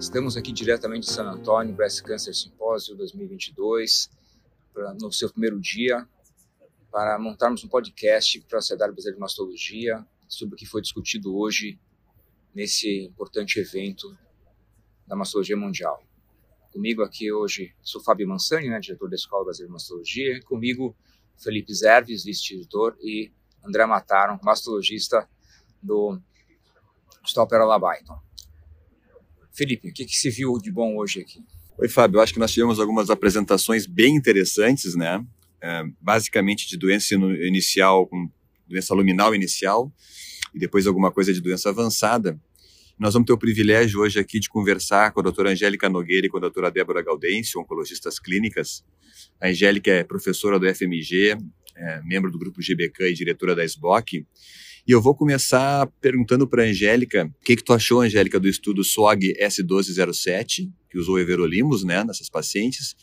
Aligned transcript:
Estamos 0.00 0.36
aqui 0.36 0.52
diretamente 0.52 1.08
de 1.08 1.12
San 1.12 1.28
Antônio, 1.28 1.74
Breast 1.74 2.02
Cancer 2.02 2.32
Symposium 2.32 2.96
2022, 2.96 4.08
pra, 4.72 4.94
no 4.94 5.12
seu 5.12 5.28
primeiro 5.28 5.60
dia, 5.60 6.08
para 6.88 7.18
montarmos 7.18 7.64
um 7.64 7.68
podcast 7.68 8.40
para 8.42 8.58
a 8.58 8.62
Sociedade 8.62 8.92
Brasileira 8.92 9.16
de 9.16 9.20
Mastologia 9.20 10.06
sobre 10.28 10.54
o 10.54 10.56
que 10.56 10.64
foi 10.64 10.80
discutido 10.80 11.36
hoje 11.36 11.80
nesse 12.54 13.06
importante 13.06 13.58
evento 13.58 14.16
da 15.04 15.16
Mastologia 15.16 15.56
Mundial. 15.56 16.00
Comigo 16.72 17.02
aqui 17.02 17.32
hoje 17.32 17.74
sou 17.82 18.00
Fábio 18.00 18.28
Mansani, 18.28 18.70
né, 18.70 18.78
diretor 18.78 19.10
da 19.10 19.16
Escola 19.16 19.46
Brasileira 19.46 19.68
de 19.68 19.72
Mastologia, 19.72 20.40
comigo 20.44 20.96
Felipe 21.36 21.74
Zerves, 21.74 22.22
vice-diretor, 22.22 22.96
e 23.00 23.32
André 23.64 23.84
Mataron, 23.84 24.38
mastologista 24.44 25.28
do 25.82 26.20
Hospital 27.20 27.48
Perola 27.48 27.78
Byton. 27.80 28.27
Felipe, 29.58 29.88
o 29.88 29.92
que, 29.92 30.04
que 30.04 30.16
se 30.16 30.30
viu 30.30 30.56
de 30.56 30.70
bom 30.70 30.96
hoje 30.96 31.18
aqui? 31.20 31.40
Oi, 31.76 31.88
Fábio. 31.88 32.20
Acho 32.20 32.32
que 32.32 32.38
nós 32.38 32.52
tivemos 32.52 32.78
algumas 32.78 33.10
apresentações 33.10 33.86
bem 33.86 34.14
interessantes, 34.14 34.94
né? 34.94 35.20
É, 35.60 35.82
basicamente 36.00 36.68
de 36.68 36.76
doença 36.76 37.16
inicial, 37.16 38.08
doença 38.68 38.94
luminal 38.94 39.34
inicial, 39.34 39.92
e 40.54 40.60
depois 40.60 40.86
alguma 40.86 41.10
coisa 41.10 41.32
de 41.32 41.40
doença 41.40 41.70
avançada. 41.70 42.40
Nós 42.96 43.14
vamos 43.14 43.26
ter 43.26 43.32
o 43.32 43.38
privilégio 43.38 43.98
hoje 43.98 44.20
aqui 44.20 44.38
de 44.38 44.48
conversar 44.48 45.10
com 45.10 45.18
a 45.18 45.22
doutora 45.24 45.50
Angélica 45.50 45.88
Nogueira 45.88 46.28
e 46.28 46.30
com 46.30 46.36
a 46.36 46.40
doutora 46.40 46.70
Débora 46.70 47.02
Gaudêncio, 47.02 47.60
oncologistas 47.60 48.20
clínicas. 48.20 48.84
A 49.40 49.48
Angélica 49.48 49.90
é 49.90 50.04
professora 50.04 50.56
do 50.56 50.72
FMG, 50.72 51.36
é 51.76 52.00
membro 52.04 52.30
do 52.30 52.38
grupo 52.38 52.60
GBK 52.60 53.10
e 53.10 53.14
diretora 53.14 53.56
da 53.56 53.64
SBOC. 53.64 54.24
E 54.88 54.90
eu 54.90 55.02
vou 55.02 55.14
começar 55.14 55.86
perguntando 56.00 56.48
para 56.48 56.62
a 56.62 56.66
Angélica 56.66 57.26
o 57.26 57.44
que, 57.44 57.56
que 57.56 57.62
tu 57.62 57.74
achou, 57.74 58.00
Angélica, 58.00 58.40
do 58.40 58.48
estudo 58.48 58.82
SOG 58.82 59.34
S1207, 59.38 60.70
que 60.90 60.98
usou 60.98 61.18
everolimus 61.18 61.84
né, 61.84 62.02
nessas 62.02 62.30
pacientes, 62.30 62.96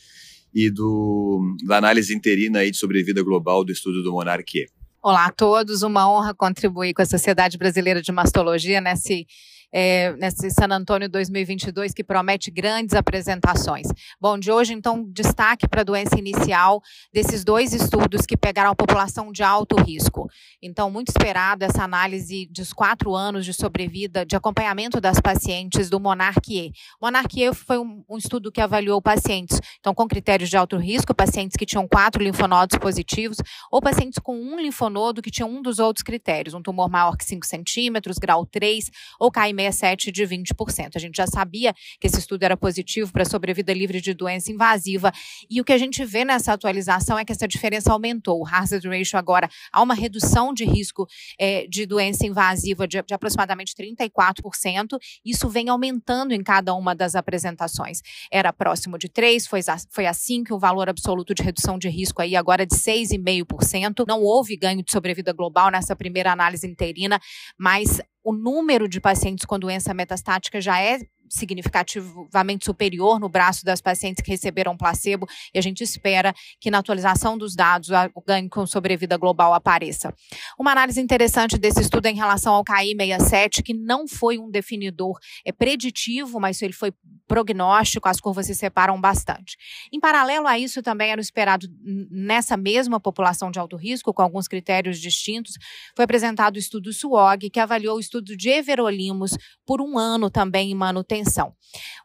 e 0.52 0.72
do, 0.72 1.56
da 1.64 1.78
análise 1.78 2.12
interina 2.12 2.58
aí 2.58 2.72
de 2.72 2.78
sobrevida 2.78 3.22
global 3.22 3.64
do 3.64 3.72
estudo 3.72 4.02
do 4.02 4.12
Monarque. 4.12 4.66
Olá 5.00 5.28
a 5.28 5.32
todos, 5.32 5.84
uma 5.84 6.10
honra 6.12 6.34
contribuir 6.34 6.96
com 6.96 7.04
a 7.04 7.06
Sociedade 7.06 7.56
Brasileira 7.56 8.02
de 8.02 8.12
Mastologia 8.12 8.82
nesse 8.82 9.28
é, 9.72 10.14
nesse 10.14 10.50
San 10.52 10.70
Antônio 10.72 11.10
2022 11.10 11.94
que 11.94 12.04
promete 12.04 12.50
grandes 12.50 12.96
apresentações. 12.96 13.88
Bom, 14.20 14.38
de 14.38 14.52
hoje, 14.52 14.74
então, 14.74 15.04
destaque 15.12 15.68
para 15.68 15.82
a 15.82 15.84
doença 15.84 16.18
inicial 16.18 16.82
desses 17.14 17.44
dois 17.44 17.74
estudos 17.74 18.26
que 18.26 18.38
pegaram 18.38 18.72
a 18.72 18.76
população 18.76 19.32
de 19.32 19.44
alto 19.44 19.76
risco. 19.76 20.30
Então, 20.62 20.90
muito 20.90 21.10
esperado 21.10 21.64
essa 21.64 21.84
análise 21.84 22.48
dos 22.52 22.74
quatro 22.74 23.16
anos 23.16 23.46
de 23.46 23.54
sobrevida, 23.54 24.26
de 24.26 24.36
acompanhamento 24.36 25.02
das 25.02 25.20
pacientes 25.20 25.90
do 25.90 26.00
Monarque. 26.00 26.72
Monarque 27.02 27.54
foi 27.54 27.78
um, 27.78 28.04
um 28.10 28.18
estudo 28.18 28.52
que 28.52 28.62
avaliou 28.62 29.02
pacientes, 29.02 29.60
então, 29.80 29.94
com 29.94 30.08
critérios 30.08 30.50
de 30.50 30.58
alto 30.58 30.78
risco, 30.78 31.14
pacientes 31.14 31.58
que 31.58 31.66
tinham 31.66 31.88
quatro 31.88 32.24
linfonodos 32.24 32.78
positivos, 32.78 33.38
ou 33.72 33.82
pacientes 33.82 34.20
com 34.20 34.36
um 34.36 34.60
linfonodo 34.60 35.22
que 35.22 35.32
tinham 35.32 35.50
um 35.50 35.62
dos 35.62 35.80
outros 35.80 36.04
critérios, 36.04 36.54
um 36.54 36.62
tumor 36.62 36.90
maior 36.90 37.18
que 37.18 37.26
5 37.26 37.46
centímetros, 37.46 38.18
grau 38.18 38.46
3, 38.46 38.90
ou 39.20 39.32
KM 39.32 39.65
67 39.72 40.12
de 40.12 40.24
20%. 40.24 40.96
A 40.96 41.00
gente 41.00 41.16
já 41.16 41.28
sabia 41.28 41.74
que 42.00 42.08
esse 42.08 42.20
estudo 42.20 42.44
era 42.44 42.58
positivo 42.58 43.12
para 43.12 43.26
sobrevida 43.26 43.74
livre 43.74 44.02
de 44.02 44.14
doença 44.14 44.52
invasiva 44.52 45.12
e 45.50 45.62
o 45.62 45.64
que 45.64 45.74
a 45.74 45.78
gente 45.78 46.04
vê 46.06 46.26
nessa 46.26 46.54
atualização 46.54 47.18
é 47.18 47.26
que 47.26 47.32
essa 47.32 47.48
diferença 47.48 47.92
aumentou. 47.92 48.42
O 48.42 48.48
hazard 48.48 48.88
ratio 48.88 49.18
agora 49.18 49.50
há 49.72 49.82
uma 49.82 49.94
redução 49.94 50.54
de 50.54 50.66
risco 50.66 51.08
é, 51.40 51.68
de 51.68 51.86
doença 51.86 52.26
invasiva 52.26 52.88
de, 52.88 53.02
de 53.02 53.14
aproximadamente 53.14 53.74
34%. 53.76 54.98
Isso 55.24 55.50
vem 55.50 55.70
aumentando 55.70 56.34
em 56.34 56.44
cada 56.44 56.74
uma 56.74 56.96
das 56.96 57.16
apresentações. 57.16 58.02
Era 58.32 58.52
próximo 58.54 58.98
de 58.98 59.10
3, 59.10 59.48
foi, 59.48 59.62
foi 59.90 60.06
assim 60.06 60.44
que 60.44 60.54
o 60.54 60.60
valor 60.60 60.90
absoluto 60.90 61.34
de 61.34 61.44
redução 61.44 61.78
de 61.78 61.90
risco 61.90 62.22
aí 62.22 62.36
agora 62.36 62.66
de 62.66 62.76
6,5%. 62.76 64.06
Não 64.08 64.22
houve 64.22 64.56
ganho 64.56 64.84
de 64.84 64.92
sobrevida 64.92 65.34
global 65.34 65.70
nessa 65.72 65.96
primeira 65.96 66.32
análise 66.32 66.68
interina, 66.68 67.20
mas 67.58 68.02
o 68.26 68.34
número 68.34 68.90
de 68.90 69.00
pacientes 69.00 69.46
com 69.46 69.60
doença 69.60 69.94
metastática 69.94 70.60
já 70.60 70.82
é 70.82 70.98
significativamente 71.36 72.66
superior 72.66 73.20
no 73.20 73.30
braço 73.30 73.66
das 73.66 73.82
pacientes 73.82 74.24
que 74.24 74.32
receberam 74.32 74.76
placebo 74.78 75.28
e 75.54 75.60
a 75.60 75.62
gente 75.62 75.84
espera 75.84 76.34
que 76.60 76.72
na 76.72 76.80
atualização 76.80 77.38
dos 77.38 77.56
dados 77.56 77.90
o 78.14 78.22
ganho 78.22 78.50
com 78.50 78.66
sobrevida 78.66 79.18
global 79.18 79.54
apareça. 79.54 80.14
Uma 80.58 80.72
análise 80.72 81.02
interessante 81.02 81.58
desse 81.58 81.82
estudo 81.82 82.06
é 82.08 82.12
em 82.12 82.16
relação 82.16 82.54
ao 82.54 82.64
KI67, 82.64 83.62
que 83.64 83.74
não 83.74 84.08
foi 84.08 84.38
um 84.38 84.50
definidor 84.50 85.18
é 85.44 85.52
preditivo, 85.52 86.40
mas 86.40 86.62
ele 86.62 86.74
foi 86.74 86.94
prognóstico, 87.28 88.08
as 88.08 88.20
curvas 88.20 88.46
se 88.46 88.56
separam 88.56 89.00
bastante. 89.02 89.58
Em 89.92 90.00
paralelo 90.00 90.48
a 90.48 90.58
isso, 90.60 90.82
também 90.82 91.12
era 91.12 91.20
esperado 91.20 91.68
nessa 92.12 92.56
mesma 92.56 93.00
população 93.00 93.50
de 93.50 93.60
alto 93.60 93.76
risco, 93.76 94.14
com 94.14 94.22
alguns 94.22 94.48
critérios 94.48 95.00
distintos, 95.00 95.56
foi 95.96 96.06
apresentado 96.06 96.56
o 96.56 96.60
estudo 96.60 96.94
SWOG, 96.94 97.50
que 97.50 97.60
avaliou 97.60 97.98
o 97.98 98.00
estudo 98.00 98.36
de 98.38 98.50
everolimus 98.50 99.38
por 99.66 99.82
um 99.82 99.98
ano 99.98 100.30
também 100.30 100.72
em 100.72 100.76
manutenção 100.76 101.25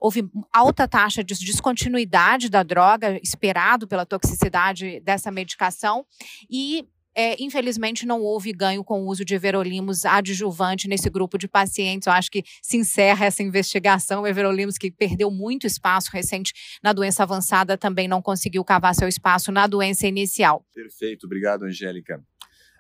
Houve 0.01 0.29
alta 0.53 0.89
taxa 0.89 1.23
de 1.23 1.35
descontinuidade 1.35 2.49
da 2.49 2.63
droga, 2.63 3.19
esperado 3.23 3.87
pela 3.87 4.07
toxicidade 4.07 5.01
dessa 5.01 5.31
medicação, 5.31 6.05
e 6.51 6.87
é, 7.15 7.37
infelizmente 7.43 8.07
não 8.07 8.23
houve 8.23 8.53
ganho 8.53 8.85
com 8.85 9.03
o 9.03 9.07
uso 9.07 9.25
de 9.25 9.35
everolimus 9.35 10.05
adjuvante 10.05 10.89
nesse 10.89 11.11
grupo 11.11 11.37
de 11.37 11.49
pacientes. 11.49 12.07
Eu 12.07 12.13
acho 12.13 12.31
que 12.31 12.45
se 12.63 12.77
encerra 12.77 13.27
essa 13.27 13.43
investigação. 13.43 14.23
O 14.23 14.27
everolimus, 14.27 14.79
que 14.79 14.91
perdeu 14.91 15.31
muito 15.31 15.67
espaço 15.67 16.11
recente 16.13 16.53
na 16.83 16.93
doença 16.93 17.23
avançada, 17.23 17.77
também 17.77 18.07
não 18.07 18.23
conseguiu 18.23 18.65
cavar 18.65 18.95
seu 18.95 19.09
espaço 19.09 19.51
na 19.51 19.67
doença 19.67 20.07
inicial. 20.07 20.65
Perfeito, 20.75 21.27
obrigado, 21.27 21.65
Angélica. 21.65 22.23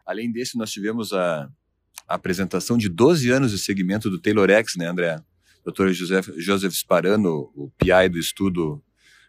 Além 0.06 0.30
desse, 0.30 0.56
nós 0.56 0.70
tivemos 0.70 1.12
a, 1.12 1.48
a 2.08 2.14
apresentação 2.14 2.78
de 2.78 2.88
12 2.88 3.30
anos 3.30 3.50
de 3.50 3.58
segmento 3.58 4.08
do 4.08 4.20
Taylorex, 4.20 4.76
né, 4.76 4.86
André? 4.86 5.16
Dr. 5.64 5.88
Joseph, 5.88 6.28
Joseph 6.36 6.74
Sparano, 6.74 7.50
o 7.54 7.70
PI 7.78 8.08
do 8.08 8.18
estudo, 8.18 8.82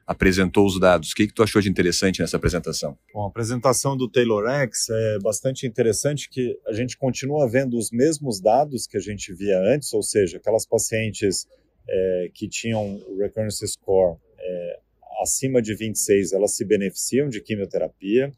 apresentou 0.06 0.66
os 0.66 0.80
dados. 0.80 1.12
O 1.12 1.16
que, 1.16 1.28
que 1.28 1.34
tu 1.34 1.44
achou 1.44 1.62
de 1.62 1.70
interessante 1.70 2.20
nessa 2.20 2.38
apresentação? 2.38 2.98
Bom, 3.14 3.24
a 3.24 3.28
apresentação 3.28 3.96
do 3.96 4.10
Taylor 4.10 4.48
X 4.50 4.90
é 4.90 5.20
bastante 5.20 5.66
interessante 5.66 6.30
que 6.30 6.58
a 6.68 6.74
gente 6.74 6.98
continua 6.98 7.50
vendo 7.50 7.78
os 7.78 7.92
mesmos 7.92 8.42
dados 8.42 8.88
que 8.88 8.98
a 8.98 9.02
gente 9.02 9.34
via 9.34 9.60
antes, 9.60 9.94
ou 9.94 10.04
seja, 10.04 10.38
aquelas 10.38 10.66
pacientes 10.66 11.48
é, 11.88 12.32
que 12.34 12.48
tinham 12.48 13.02
o 13.08 13.18
recurrence 13.20 13.66
score 13.68 14.18
é, 14.38 14.80
acima 15.22 15.62
de 15.62 15.76
26, 15.76 16.34
elas 16.34 16.56
se 16.56 16.66
beneficiam 16.66 17.30
de 17.30 17.42
quimioterapia. 17.42 18.32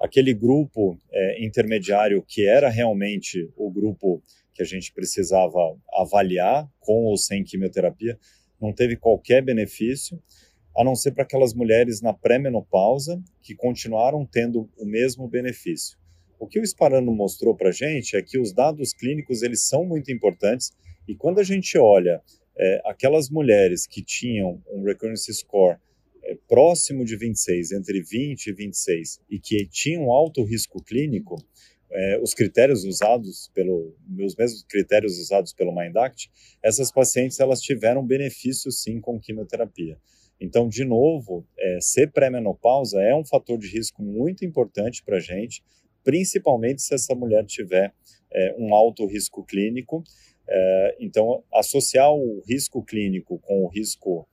Aquele 0.00 0.32
grupo 0.32 0.98
é, 1.12 1.44
intermediário 1.44 2.24
que 2.26 2.46
era 2.46 2.68
realmente 2.68 3.48
o 3.56 3.70
grupo 3.70 4.22
que 4.60 4.62
a 4.62 4.66
gente 4.66 4.92
precisava 4.92 5.74
avaliar 5.94 6.70
com 6.80 7.04
ou 7.04 7.16
sem 7.16 7.42
quimioterapia, 7.42 8.18
não 8.60 8.74
teve 8.74 8.94
qualquer 8.94 9.42
benefício, 9.42 10.22
a 10.76 10.84
não 10.84 10.94
ser 10.94 11.12
para 11.12 11.22
aquelas 11.22 11.54
mulheres 11.54 12.02
na 12.02 12.12
pré-menopausa 12.12 13.22
que 13.42 13.54
continuaram 13.54 14.26
tendo 14.26 14.68
o 14.76 14.84
mesmo 14.84 15.26
benefício. 15.26 15.98
O 16.38 16.46
que 16.46 16.60
o 16.60 16.66
Sparano 16.66 17.10
mostrou 17.10 17.56
para 17.56 17.70
a 17.70 17.72
gente 17.72 18.16
é 18.16 18.22
que 18.22 18.38
os 18.38 18.52
dados 18.52 18.92
clínicos 18.92 19.42
eles 19.42 19.66
são 19.66 19.82
muito 19.82 20.12
importantes 20.12 20.72
e 21.08 21.14
quando 21.14 21.40
a 21.40 21.42
gente 21.42 21.78
olha 21.78 22.20
é, 22.58 22.82
aquelas 22.84 23.30
mulheres 23.30 23.86
que 23.86 24.02
tinham 24.02 24.62
um 24.70 24.84
recurrence 24.84 25.32
score 25.32 25.78
é, 26.22 26.36
próximo 26.46 27.02
de 27.02 27.16
26, 27.16 27.72
entre 27.72 28.02
20 28.02 28.46
e 28.46 28.52
26, 28.52 29.20
e 29.30 29.38
que 29.38 29.66
tinham 29.66 30.12
alto 30.12 30.44
risco 30.44 30.82
clínico, 30.82 31.36
é, 31.92 32.20
os 32.20 32.34
critérios 32.34 32.84
usados 32.84 33.50
pelo 33.54 33.94
os 34.18 34.36
mesmos 34.36 34.62
critérios 34.64 35.18
usados 35.18 35.52
pelo 35.52 35.74
MindAct, 35.74 36.30
essas 36.62 36.92
pacientes 36.92 37.40
elas 37.40 37.60
tiveram 37.60 38.06
benefício 38.06 38.70
sim 38.70 39.00
com 39.00 39.18
quimioterapia. 39.18 39.98
Então, 40.40 40.68
de 40.68 40.84
novo, 40.84 41.46
é, 41.58 41.78
ser 41.80 42.10
pré-menopausa 42.12 43.00
é 43.02 43.14
um 43.14 43.24
fator 43.24 43.58
de 43.58 43.68
risco 43.68 44.02
muito 44.02 44.44
importante 44.44 45.02
para 45.04 45.18
a 45.18 45.20
gente, 45.20 45.62
principalmente 46.02 46.80
se 46.80 46.94
essa 46.94 47.14
mulher 47.14 47.44
tiver 47.44 47.92
é, 48.32 48.54
um 48.58 48.74
alto 48.74 49.06
risco 49.06 49.44
clínico. 49.44 50.02
É, 50.48 50.96
então, 50.98 51.44
associar 51.52 52.10
o 52.10 52.42
risco 52.48 52.82
clínico 52.82 53.38
com 53.40 53.64
o 53.64 53.68
risco 53.68 54.26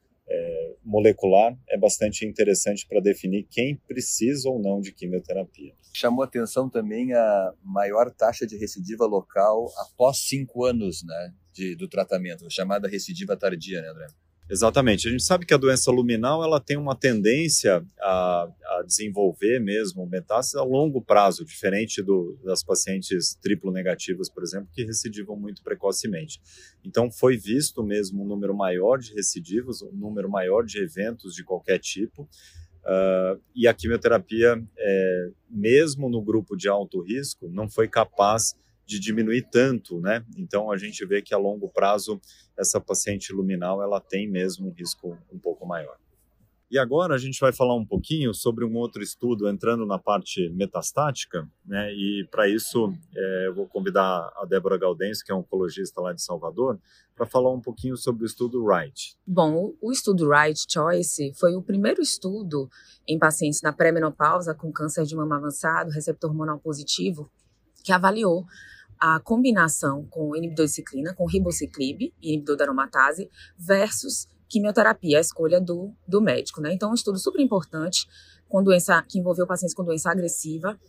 molecular 0.88 1.56
é 1.70 1.78
bastante 1.78 2.26
interessante 2.26 2.88
para 2.88 3.02
definir 3.02 3.46
quem 3.52 3.76
precisa 3.76 4.50
ou 4.50 4.60
não 4.60 4.80
de 4.80 4.94
quimioterapia. 4.94 5.74
Chamou 5.94 6.24
atenção 6.24 6.70
também 6.70 7.14
a 7.14 7.54
maior 7.62 8.10
taxa 8.10 8.48
de 8.48 8.56
recidiva 8.58 9.06
local 9.06 9.68
após 9.78 10.20
cinco 10.20 10.64
anos 10.64 11.04
né, 11.04 11.34
de, 11.54 11.76
do 11.76 11.88
tratamento, 11.90 12.50
chamada 12.50 12.88
recidiva 12.88 13.36
tardia, 13.36 13.82
né, 13.82 13.90
André? 13.90 14.08
Exatamente. 14.50 15.10
A 15.10 15.12
gente 15.12 15.24
sabe 15.24 15.46
que 15.46 15.54
a 15.54 15.58
doença 15.58 15.92
luminal 15.92 16.42
ela 16.42 16.62
tem 16.62 16.78
uma 16.78 16.96
tendência 16.96 17.84
a, 18.00 18.48
a 18.80 18.84
desenvolver 18.84 19.60
mesmo 19.60 20.06
metástases 20.06 20.56
a 20.56 20.64
longo 20.64 21.02
prazo, 21.02 21.46
diferente 21.46 22.02
do, 22.02 22.38
das 22.44 22.64
pacientes 22.64 23.36
triplo 23.42 23.72
negativas, 23.72 24.30
por 24.30 24.44
exemplo, 24.44 24.70
que 24.74 24.84
recidivam 24.84 25.36
muito 25.36 25.64
precocemente. 25.64 26.40
Então, 26.84 27.12
foi 27.12 27.38
visto 27.38 27.84
mesmo 27.84 28.24
um 28.24 28.28
número 28.28 28.56
maior 28.56 28.98
de 28.98 29.14
recidivos, 29.14 29.82
um 29.82 29.92
número 29.92 30.30
maior 30.30 30.64
de 30.64 30.80
eventos 30.80 31.34
de 31.34 31.44
qualquer 31.44 31.80
tipo. 31.80 32.24
Uh, 32.84 33.42
e 33.54 33.68
a 33.68 33.74
quimioterapia, 33.74 34.64
é, 34.78 35.30
mesmo 35.50 36.10
no 36.10 36.22
grupo 36.22 36.56
de 36.56 36.70
alto 36.70 37.02
risco, 37.02 37.50
não 37.50 37.70
foi 37.70 37.88
capaz 37.88 38.56
de 38.86 38.98
diminuir 38.98 39.46
tanto, 39.52 40.00
né? 40.00 40.24
Então 40.38 40.72
a 40.72 40.78
gente 40.78 41.06
vê 41.06 41.22
que 41.22 41.34
a 41.34 41.38
longo 41.38 41.68
prazo 41.68 42.22
essa 42.58 42.80
paciente 42.80 43.34
luminal 43.34 43.84
ela 43.84 44.00
tem 44.00 44.26
mesmo 44.26 44.70
um 44.70 44.72
risco 44.72 45.18
um 45.30 45.38
pouco 45.38 45.66
maior. 45.66 45.98
E 46.70 46.78
agora 46.78 47.16
a 47.16 47.18
gente 47.18 47.40
vai 47.40 47.54
falar 47.54 47.76
um 47.76 47.86
pouquinho 47.86 48.34
sobre 48.34 48.66
um 48.66 48.76
outro 48.76 49.02
estudo 49.02 49.48
entrando 49.48 49.86
na 49.86 49.98
parte 49.98 50.50
metastática, 50.50 51.48
né? 51.66 51.94
E 51.94 52.28
para 52.30 52.50
isso 52.50 52.94
é, 53.16 53.48
eu 53.48 53.56
vou 53.56 53.68
convidar 53.68 54.30
a 54.36 54.46
Débora 54.46 54.78
Galdense, 54.78 55.24
que 55.24 55.32
é 55.32 55.36
oncologista 55.36 56.02
lá 56.02 56.12
de 56.12 56.22
Salvador, 56.22 56.78
para 57.16 57.26
falar 57.26 57.54
um 57.54 57.62
pouquinho 57.62 57.96
sobre 57.96 58.24
o 58.24 58.26
estudo 58.26 58.68
Right. 58.68 59.16
Bom, 59.26 59.74
o 59.82 59.92
estudo 59.94 60.30
Right 60.30 60.66
Choice 60.70 61.34
foi 61.36 61.56
o 61.56 61.62
primeiro 61.62 62.02
estudo 62.02 62.70
em 63.08 63.18
pacientes 63.18 63.62
na 63.62 63.72
pré-menopausa 63.72 64.54
com 64.54 64.72
câncer 64.72 65.06
de 65.06 65.16
mama 65.16 65.38
avançado, 65.38 65.92
receptor 65.92 66.30
hormonal 66.30 66.60
positivo, 66.60 67.32
que 67.82 67.94
avaliou 67.94 68.46
a 69.00 69.20
combinação 69.22 70.06
com 70.10 70.36
inibidor 70.36 70.66
de 70.66 70.72
ciclina, 70.74 71.14
com 71.14 71.26
ribociclib, 71.26 72.14
inibidor 72.22 72.58
da 72.58 72.66
aromatase, 72.66 73.30
versus 73.58 74.28
quimioterapia, 74.50 75.18
a 75.18 75.22
escolha 75.22 75.60
do, 75.60 75.94
do 76.08 76.22
médico. 76.22 76.62
Né? 76.62 76.74
Então, 76.74 76.92
um 76.92 76.94
estudo 76.94 77.18
super 77.18 77.42
importante 77.42 78.08
com 78.48 78.64
doença 78.64 79.02
que 79.04 79.20
envolveu 79.20 79.46
pacientes 79.46 79.76
com 79.76 79.84
doença 79.84 80.10
agressiva, 80.10 80.80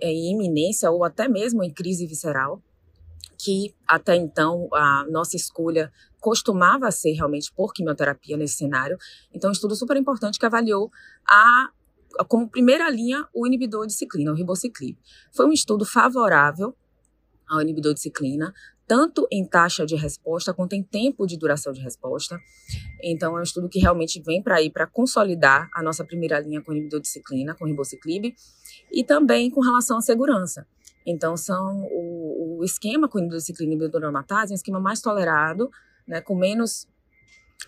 é, 0.00 0.10
em 0.10 0.32
iminência 0.32 0.90
ou 0.90 1.04
até 1.04 1.26
mesmo 1.28 1.62
em 1.62 1.72
crise 1.72 2.06
visceral, 2.06 2.62
que 3.38 3.74
até 3.86 4.14
então 4.16 4.68
a 4.72 5.04
nossa 5.10 5.36
escolha 5.36 5.92
costumava 6.20 6.90
ser 6.90 7.12
realmente 7.12 7.52
por 7.52 7.72
quimioterapia 7.72 8.36
nesse 8.36 8.56
cenário. 8.56 8.98
Então, 9.32 9.50
um 9.50 9.52
estudo 9.52 9.76
super 9.76 9.96
importante 9.96 10.38
que 10.38 10.46
avaliou 10.46 10.90
a 11.28 11.70
como 12.28 12.48
primeira 12.48 12.88
linha 12.88 13.26
o 13.34 13.46
inibidor 13.46 13.86
de 13.86 13.92
ciclina, 13.92 14.32
o 14.32 14.34
ribociclib. 14.34 14.96
Foi 15.32 15.46
um 15.46 15.52
estudo 15.52 15.84
favorável 15.84 16.74
ao 17.48 17.60
inibidor 17.60 17.94
de 17.94 18.00
ciclina, 18.00 18.52
tanto 18.86 19.26
em 19.30 19.44
taxa 19.44 19.84
de 19.84 19.96
resposta 19.96 20.54
quanto 20.54 20.74
em 20.74 20.82
tempo 20.82 21.26
de 21.26 21.36
duração 21.36 21.72
de 21.72 21.80
resposta. 21.80 22.38
Então, 23.02 23.36
é 23.36 23.40
um 23.40 23.42
estudo 23.42 23.68
que 23.68 23.80
realmente 23.80 24.22
vem 24.22 24.42
para 24.42 24.62
ir 24.62 24.70
para 24.70 24.86
consolidar 24.86 25.68
a 25.74 25.82
nossa 25.82 26.04
primeira 26.04 26.38
linha 26.38 26.62
com 26.62 26.72
inibidor 26.72 27.00
de 27.00 27.08
ciclina, 27.08 27.54
com 27.54 27.66
ribociclib, 27.66 28.34
e 28.92 29.04
também 29.04 29.50
com 29.50 29.60
relação 29.60 29.98
à 29.98 30.00
segurança. 30.00 30.66
Então, 31.04 31.36
são 31.36 31.82
o, 31.90 32.58
o 32.60 32.64
esquema 32.64 33.08
com 33.08 33.18
inibidor 33.18 33.40
de 33.40 33.46
ciclina 33.46 33.72
e 33.72 33.76
inibidor 33.76 34.02
aromatase 34.02 34.52
é 34.52 34.54
um 34.54 34.56
esquema 34.56 34.80
mais 34.80 35.00
tolerado, 35.00 35.70
né, 36.06 36.20
com 36.20 36.36
menos, 36.36 36.88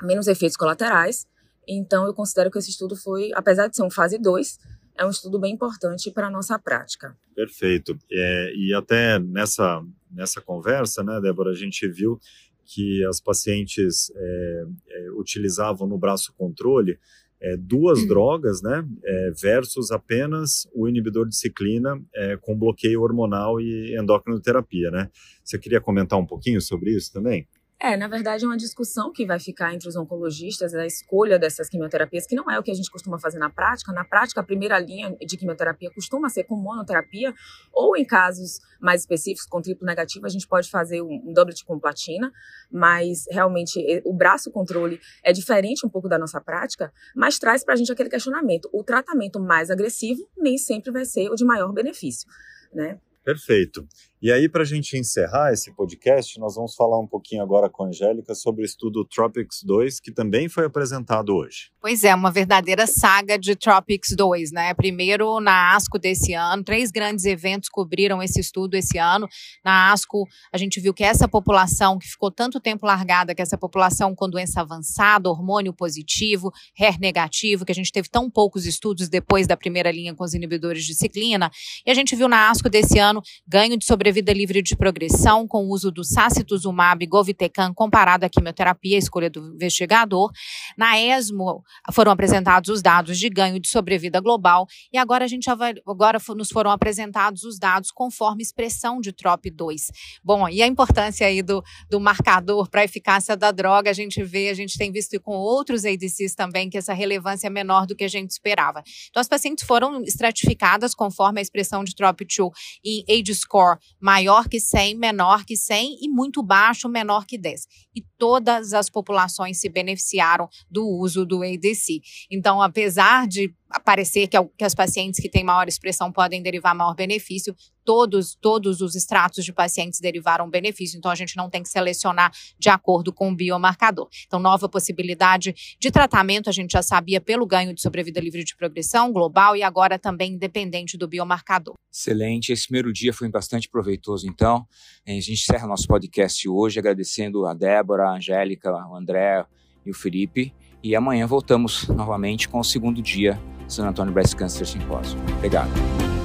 menos 0.02 0.26
efeitos 0.28 0.56
colaterais. 0.56 1.26
Então, 1.66 2.06
eu 2.06 2.14
considero 2.14 2.50
que 2.50 2.58
esse 2.58 2.70
estudo 2.70 2.96
foi, 2.96 3.30
apesar 3.34 3.68
de 3.68 3.76
ser 3.76 3.82
um 3.82 3.90
fase 3.90 4.18
2, 4.18 4.58
é 4.96 5.06
um 5.06 5.10
estudo 5.10 5.38
bem 5.38 5.54
importante 5.54 6.10
para 6.10 6.26
a 6.26 6.30
nossa 6.30 6.58
prática. 6.58 7.16
Perfeito. 7.34 7.96
É, 8.10 8.52
e 8.54 8.74
até 8.74 9.18
nessa, 9.18 9.80
nessa 10.10 10.40
conversa, 10.40 11.02
né, 11.02 11.20
Débora, 11.20 11.50
a 11.50 11.54
gente 11.54 11.86
viu 11.88 12.18
que 12.64 13.04
as 13.06 13.20
pacientes 13.20 14.12
é, 14.14 14.64
é, 14.88 15.10
utilizavam 15.12 15.86
no 15.88 15.98
braço 15.98 16.34
controle 16.36 16.98
é, 17.40 17.56
duas 17.56 18.00
uhum. 18.00 18.08
drogas, 18.08 18.62
né, 18.62 18.86
é, 19.04 19.30
versus 19.40 19.90
apenas 19.90 20.68
o 20.74 20.88
inibidor 20.88 21.28
de 21.28 21.36
ciclina 21.36 22.00
é, 22.14 22.36
com 22.36 22.58
bloqueio 22.58 23.02
hormonal 23.02 23.60
e 23.60 23.96
endocrinoterapia, 23.96 24.90
né? 24.90 25.08
Você 25.44 25.58
queria 25.58 25.80
comentar 25.80 26.18
um 26.18 26.26
pouquinho 26.26 26.60
sobre 26.60 26.90
isso 26.90 27.12
também? 27.12 27.46
É, 27.80 27.96
na 27.96 28.08
verdade, 28.08 28.44
é 28.44 28.48
uma 28.48 28.56
discussão 28.56 29.12
que 29.12 29.24
vai 29.24 29.38
ficar 29.38 29.72
entre 29.72 29.88
os 29.88 29.94
oncologistas, 29.94 30.74
a 30.74 30.84
escolha 30.84 31.38
dessas 31.38 31.68
quimioterapias, 31.68 32.26
que 32.26 32.34
não 32.34 32.50
é 32.50 32.58
o 32.58 32.62
que 32.62 32.72
a 32.72 32.74
gente 32.74 32.90
costuma 32.90 33.20
fazer 33.20 33.38
na 33.38 33.48
prática. 33.48 33.92
Na 33.92 34.04
prática, 34.04 34.40
a 34.40 34.42
primeira 34.42 34.76
linha 34.80 35.16
de 35.24 35.36
quimioterapia 35.36 35.88
costuma 35.94 36.28
ser 36.28 36.42
com 36.42 36.56
monoterapia, 36.56 37.32
ou 37.72 37.96
em 37.96 38.04
casos 38.04 38.58
mais 38.80 39.02
específicos, 39.02 39.46
com 39.46 39.62
triplo 39.62 39.86
negativo, 39.86 40.26
a 40.26 40.28
gente 40.28 40.48
pode 40.48 40.68
fazer 40.68 41.00
um 41.02 41.32
doublet 41.32 41.64
com 41.64 41.78
platina, 41.78 42.32
mas 42.68 43.26
realmente 43.30 43.78
o 44.04 44.12
braço 44.12 44.50
controle 44.50 44.98
é 45.22 45.32
diferente 45.32 45.86
um 45.86 45.88
pouco 45.88 46.08
da 46.08 46.18
nossa 46.18 46.40
prática, 46.40 46.92
mas 47.14 47.38
traz 47.38 47.64
para 47.64 47.74
a 47.74 47.76
gente 47.76 47.92
aquele 47.92 48.10
questionamento. 48.10 48.68
O 48.72 48.82
tratamento 48.82 49.38
mais 49.38 49.70
agressivo 49.70 50.28
nem 50.36 50.58
sempre 50.58 50.90
vai 50.90 51.04
ser 51.04 51.30
o 51.30 51.36
de 51.36 51.44
maior 51.44 51.72
benefício, 51.72 52.28
né? 52.74 52.98
Perfeito. 53.24 53.86
E 54.20 54.32
aí, 54.32 54.48
para 54.48 54.62
a 54.62 54.66
gente 54.66 54.98
encerrar 54.98 55.52
esse 55.52 55.72
podcast, 55.72 56.40
nós 56.40 56.56
vamos 56.56 56.74
falar 56.74 56.98
um 56.98 57.06
pouquinho 57.06 57.40
agora 57.40 57.70
com 57.70 57.84
a 57.84 57.86
Angélica 57.86 58.34
sobre 58.34 58.62
o 58.62 58.64
estudo 58.64 59.04
Tropics 59.04 59.62
2, 59.62 60.00
que 60.00 60.10
também 60.10 60.48
foi 60.48 60.64
apresentado 60.64 61.32
hoje. 61.32 61.70
Pois 61.80 62.02
é, 62.02 62.12
uma 62.12 62.32
verdadeira 62.32 62.84
saga 62.84 63.38
de 63.38 63.54
Tropics 63.54 64.16
2, 64.16 64.50
né? 64.50 64.74
Primeiro 64.74 65.38
na 65.38 65.76
ASCO 65.76 66.00
desse 66.00 66.32
ano, 66.32 66.64
três 66.64 66.90
grandes 66.90 67.24
eventos 67.26 67.68
cobriram 67.68 68.20
esse 68.20 68.40
estudo 68.40 68.74
esse 68.74 68.98
ano. 68.98 69.28
Na 69.64 69.92
ASCO, 69.92 70.26
a 70.52 70.58
gente 70.58 70.80
viu 70.80 70.92
que 70.92 71.04
essa 71.04 71.28
população 71.28 71.96
que 71.96 72.08
ficou 72.08 72.32
tanto 72.32 72.58
tempo 72.58 72.86
largada, 72.86 73.36
que 73.36 73.40
essa 73.40 73.56
população 73.56 74.16
com 74.16 74.28
doença 74.28 74.62
avançada, 74.62 75.30
hormônio 75.30 75.72
positivo, 75.72 76.50
HER 76.76 76.98
negativo, 76.98 77.64
que 77.64 77.70
a 77.70 77.74
gente 77.74 77.92
teve 77.92 78.08
tão 78.08 78.28
poucos 78.28 78.66
estudos 78.66 79.08
depois 79.08 79.46
da 79.46 79.56
primeira 79.56 79.92
linha 79.92 80.12
com 80.12 80.24
os 80.24 80.34
inibidores 80.34 80.84
de 80.84 80.92
ciclina, 80.92 81.52
e 81.86 81.90
a 81.92 81.94
gente 81.94 82.16
viu 82.16 82.28
na 82.28 82.50
ASCO 82.50 82.68
desse 82.68 82.98
ano 82.98 83.22
ganho 83.46 83.76
de 83.76 83.86
sobrevivência 84.08 84.18
sobrevida 84.18 84.32
livre 84.32 84.62
de 84.62 84.74
progressão 84.74 85.46
com 85.46 85.66
o 85.66 85.68
uso 85.68 85.90
do 85.90 86.02
sacituzumab 86.02 87.04
govitecan 87.06 87.74
comparado 87.74 88.24
à 88.24 88.28
quimioterapia, 88.28 88.96
escolha 88.96 89.28
do 89.28 89.54
investigador. 89.54 90.30
Na 90.78 90.98
ESMO 90.98 91.62
foram 91.92 92.10
apresentados 92.10 92.70
os 92.70 92.80
dados 92.80 93.18
de 93.18 93.28
ganho 93.28 93.60
de 93.60 93.68
sobrevida 93.68 94.18
global 94.18 94.66
e 94.90 94.96
agora 94.96 95.26
a 95.26 95.28
gente 95.28 95.50
agora 95.50 96.18
nos 96.34 96.48
foram 96.48 96.70
apresentados 96.70 97.42
os 97.44 97.58
dados 97.58 97.90
conforme 97.90 98.42
expressão 98.42 98.98
de 98.98 99.12
TROP2. 99.12 99.90
Bom, 100.24 100.48
e 100.48 100.62
a 100.62 100.66
importância 100.66 101.26
aí 101.26 101.42
do, 101.42 101.62
do 101.90 102.00
marcador 102.00 102.70
para 102.70 102.80
a 102.80 102.84
eficácia 102.84 103.36
da 103.36 103.50
droga, 103.50 103.90
a 103.90 103.94
gente 103.94 104.22
vê, 104.22 104.48
a 104.48 104.54
gente 104.54 104.78
tem 104.78 104.90
visto 104.90 105.20
com 105.20 105.32
outros 105.32 105.84
ADCs 105.84 106.34
também 106.34 106.70
que 106.70 106.78
essa 106.78 106.94
relevância 106.94 107.46
é 107.46 107.50
menor 107.50 107.86
do 107.86 107.94
que 107.94 108.04
a 108.04 108.08
gente 108.08 108.30
esperava. 108.30 108.82
Então 109.10 109.20
as 109.20 109.28
pacientes 109.28 109.66
foram 109.66 110.02
estratificadas 110.02 110.94
conforme 110.94 111.40
a 111.40 111.42
expressão 111.42 111.84
de 111.84 111.92
TROP2 111.92 112.50
em 112.82 113.04
age 113.08 113.34
score 113.34 113.78
maior 114.00 114.48
que 114.48 114.60
100, 114.60 114.96
menor 114.96 115.44
que 115.44 115.56
100 115.56 115.98
e 116.02 116.08
muito 116.08 116.42
baixo, 116.42 116.88
menor 116.88 117.26
que 117.26 117.38
10. 117.38 117.66
E 117.94 118.04
todas 118.16 118.72
as 118.72 118.88
populações 118.88 119.60
se 119.60 119.68
beneficiaram 119.68 120.48
do 120.70 120.86
uso 120.86 121.26
do 121.26 121.42
ADC. 121.42 122.00
Então, 122.30 122.62
apesar 122.62 123.26
de 123.26 123.54
parecer 123.84 124.28
que, 124.28 124.36
que 124.56 124.64
as 124.64 124.74
pacientes 124.74 125.20
que 125.20 125.28
têm 125.28 125.44
maior 125.44 125.68
expressão 125.68 126.10
podem 126.10 126.42
derivar 126.42 126.74
maior 126.74 126.94
benefício, 126.94 127.54
todos, 127.84 128.34
todos 128.34 128.80
os 128.80 128.94
extratos 128.94 129.44
de 129.44 129.52
pacientes 129.52 130.00
derivaram 130.00 130.48
benefício, 130.48 130.96
então 130.96 131.10
a 131.10 131.14
gente 131.14 131.36
não 131.36 131.50
tem 131.50 131.62
que 131.62 131.68
selecionar 131.68 132.32
de 132.58 132.68
acordo 132.68 133.12
com 133.12 133.30
o 133.30 133.34
biomarcador. 133.34 134.08
Então, 134.26 134.38
nova 134.38 134.68
possibilidade 134.68 135.54
de 135.78 135.90
tratamento, 135.90 136.48
a 136.48 136.52
gente 136.52 136.72
já 136.72 136.82
sabia 136.82 137.20
pelo 137.20 137.46
ganho 137.46 137.74
de 137.74 137.80
sobrevida 137.80 138.20
livre 138.20 138.44
de 138.44 138.56
progressão 138.56 139.12
global 139.12 139.56
e 139.56 139.62
agora 139.62 139.98
também 139.98 140.32
independente 140.32 140.96
do 140.96 141.08
biomarcador. 141.08 141.74
Excelente, 141.90 142.52
esse 142.52 142.66
primeiro 142.66 142.92
dia 142.92 143.12
foi 143.12 143.28
bastante 143.28 143.68
proveitoso, 143.68 144.26
então. 144.28 144.66
A 145.06 145.10
gente 145.10 145.32
encerra 145.32 145.66
nosso 145.66 145.86
podcast 145.86 146.48
hoje 146.48 146.78
agradecendo 146.78 147.46
a 147.46 147.54
Débora, 147.54 148.08
a 148.08 148.16
Angélica, 148.16 148.70
o 148.70 148.94
André 148.94 149.44
e 149.84 149.90
o 149.90 149.94
Felipe. 149.94 150.54
E 150.82 150.94
amanhã 150.94 151.26
voltamos 151.26 151.88
novamente 151.88 152.48
com 152.48 152.60
o 152.60 152.64
segundo 152.64 153.02
dia 153.02 153.40
San 153.68 153.86
Antonio 153.86 154.12
Breast 154.12 154.36
Cancer 154.36 154.66
Symposium. 154.66 155.20
Obrigado. 155.36 156.17